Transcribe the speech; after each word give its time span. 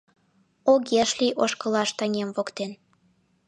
Огеш 0.71 1.09
лий 1.19 1.33
ошкылаш 1.43 1.89
таҥем 1.97 2.29
воктен. 2.35 2.71